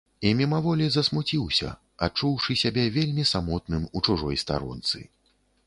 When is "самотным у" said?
3.35-4.05